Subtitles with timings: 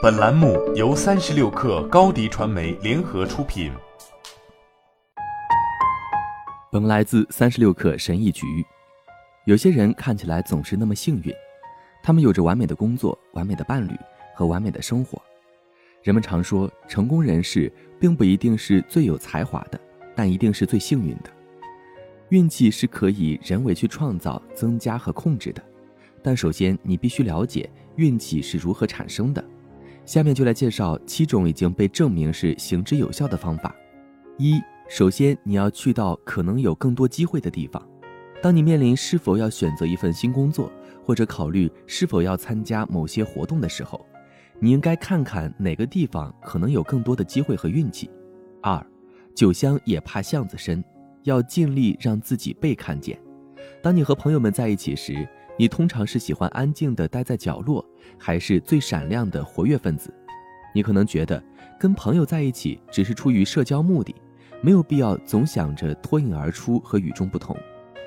[0.00, 3.72] 本栏目由三十六氪高低传媒联合出品。
[6.70, 8.46] 本来自三十六氪神译局。
[9.44, 11.34] 有些人看起来总是那么幸运，
[12.00, 13.90] 他们有着完美的工作、完美的伴侣
[14.36, 15.20] 和完美的生活。
[16.02, 19.80] 人们常说，成功人士并不一定是最有才华的，
[20.14, 21.30] 但一定是最幸运的。
[22.28, 25.62] 运气是可以人为去创造、增加和控制的，
[26.22, 29.44] 但首先你必须了解运气是如何产生的。
[30.04, 33.74] 下面就来介绍七种已经被证明是行之有效的方法。
[34.36, 37.80] 一首先，你要去到可能有更多机会的地方。
[38.42, 40.70] 当你面临是否要选择一份新工作，
[41.04, 44.04] 或者考虑是否要参加某些活动的时候，
[44.58, 48.10] 你应该看看哪个地方可能有更多的机会和运气。
[48.60, 48.84] 二，
[49.34, 50.82] 酒香也怕巷子深，
[51.22, 53.16] 要尽力让自己被看见。
[53.80, 55.26] 当你和朋友们在一起时，
[55.58, 57.84] 你通常是喜欢安静的待在角落，
[58.18, 60.12] 还是最闪亮的活跃分子？
[60.74, 61.42] 你可能觉得
[61.78, 64.14] 跟朋友在一起只是出于社交目的。
[64.64, 67.56] 没有必要总想着脱颖而出和与众不同，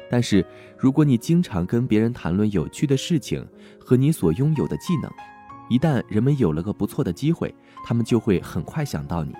[0.09, 0.45] 但是
[0.77, 3.45] 如果你经常跟别人谈论有趣的事情
[3.77, 5.11] 和你所拥有的技能，
[5.69, 9.33] 一旦人们有了个不错的机会，他们就会很快想到你。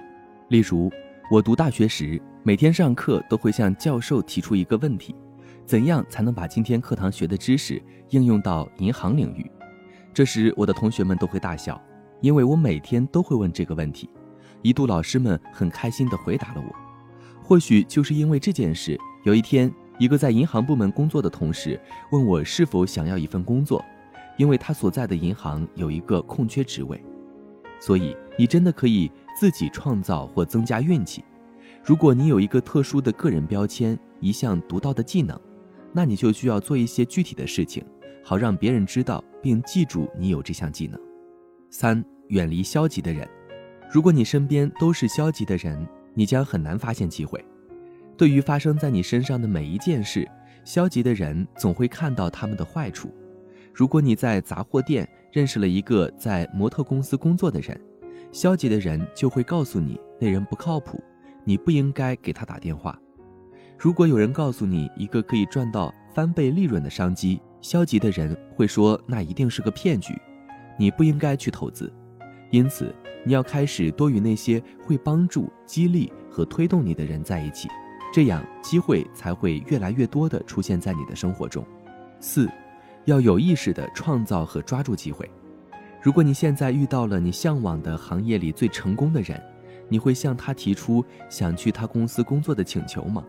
[0.49, 0.91] 例如，
[1.31, 5.15] 我读大学时，每天上课都会向教授提出一个问题：
[5.65, 9.49] 怎样才能把今天课堂学的知识应用到银行领域？
[10.13, 11.81] 这时，我的同学们都会大笑，
[12.21, 14.07] 因为我每天都会问这个问题。
[14.61, 16.75] 一度，老师们很开心地回答了我。
[17.43, 21.79] 或许就是因为这件事，有一天，一个在银行部门工作的同事
[22.11, 23.83] 问我是否想要一份工作，
[24.37, 27.03] 因为他所在的银行有一个空缺职位。
[27.79, 31.23] 所以，你真的可以自己创造或增加运气。
[31.83, 35.39] 如果你有一个特殊的个人标签，一项独到的技能，
[35.95, 37.81] 那你就需要做一些具体的事情，
[38.21, 40.99] 好让别人知道并记住你有这项技能。
[41.69, 43.25] 三、远离消极的人。
[43.89, 47.41] 如果你身边都是消极的人，你将很难发现机会。
[48.17, 50.29] 对于发生在你身上的每一件事，
[50.65, 53.09] 消极的人总会看到他们的坏处。
[53.73, 57.79] 如果你在杂货店认识了一个在模特公司工作的人，
[58.33, 61.01] 消极的人就会告诉你那人不靠谱，
[61.45, 62.99] 你不应该给他打电话。
[63.77, 70.13] 如果有人告诉你一个可以赚到翻倍利润的商机，消极的人会说那一定是个骗局，
[70.79, 71.91] 你不应该去投资。
[72.51, 72.93] 因此，
[73.23, 77.67] 你要开始多与那些会帮助、激励和推动你的人在一起，
[78.13, 81.65] 这样机会才会越来越多的出现在你的生活中。
[82.19, 82.49] 四，
[83.03, 85.29] 要有意识的创造和抓住机会。
[86.01, 89.41] 如果你现在遇到了你向往的行业里最成功的人，
[89.89, 93.23] 你会向他提出想去他公司工作的请求吗？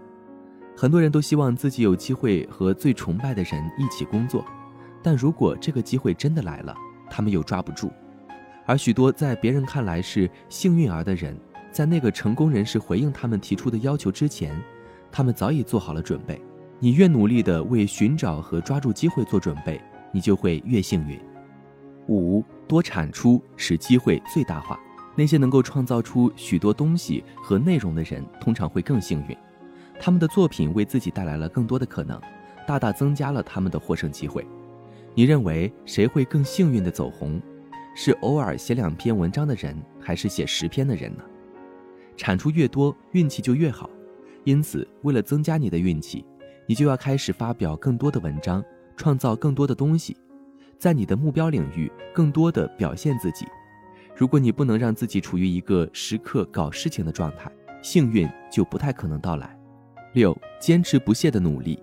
[0.76, 4.44] 很多人都希望自己有机会和最崇拜的人一起工作，
[5.02, 6.76] 但如果这个机会真的来了，
[7.08, 7.90] 他们又抓不住。
[8.66, 11.34] 而许多在别人看来是幸运儿的人，
[11.72, 14.54] 在那个成功人士回应他们提出的要求之前，
[15.10, 16.38] 他们早已做好了准备。
[16.78, 19.80] 你越努力地为寻找和抓住机会做准备，
[20.12, 21.18] 你就会越幸运。
[22.08, 24.78] 五多产出使机会最大化。
[25.14, 29.34] 那些能够创造出许多东西和内容的人，通常会更幸运。
[29.98, 32.20] 他们的作品为自己带来了更多的可能，
[32.66, 34.46] 大大增加了他们的获胜机会。
[35.14, 37.40] 你认为谁会更幸运地走红？
[37.94, 41.24] 是偶尔写两篇文章的人，还是写十篇的人呢？
[42.14, 43.88] 产出越多，运气就越好。
[44.44, 46.24] 因此，为了增加你的运气，
[46.66, 48.62] 你就要开始发表更多的文章，
[48.96, 50.14] 创造更多的东西，
[50.78, 53.46] 在你的目标领域更多的表现自己。
[54.14, 57.50] 如果你不能让自己处于一个时刻搞事情的状态，
[57.82, 59.58] 幸运就不太可能到来。
[60.16, 61.78] 六，坚持不懈的努力，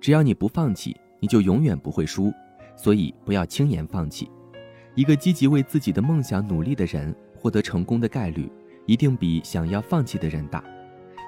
[0.00, 2.32] 只要你不放弃，你就永远不会输。
[2.74, 4.28] 所以，不要轻言放弃。
[4.96, 8.50] 一个积极为自己的梦想努力的人，获得成功的概率
[8.84, 10.64] 一定比想要放弃的人大。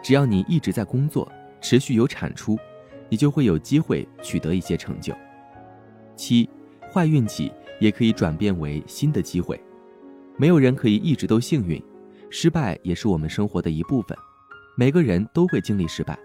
[0.02, 1.30] 只要你一直在工作，
[1.60, 2.58] 持续有产出，
[3.08, 5.14] 你就会有机会取得一些成就。
[6.16, 6.50] 七，
[6.92, 9.62] 坏运气也可以转变为新的机会。
[10.36, 11.80] 没有人可以一直都幸运，
[12.28, 14.18] 失败也是我们生活的一部分。
[14.76, 16.18] 每个人都会经历失败，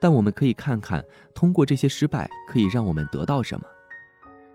[0.00, 1.04] 但我们可以看看，
[1.34, 3.66] 通过这些失败可以让我们得到什么。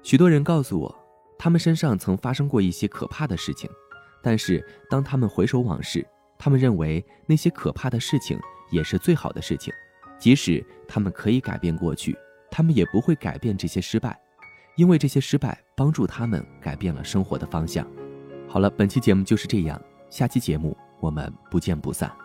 [0.02, 1.06] 许多人告诉我。
[1.38, 3.70] 他们身上曾发生过一些可怕的事情，
[4.24, 6.08] 但是当他们回首往事，
[6.40, 8.40] 他们认为那些可怕的事情
[8.72, 9.74] 也是最好的事情。
[10.18, 12.18] 即使他们可以改变过去，
[12.50, 14.18] 他们也不会改变这些失败，
[14.78, 17.86] 因为这些失败帮助他们改变了生活的方向。
[18.48, 22.25] 好了，本期节目就是这样，下期节目我们不见不散。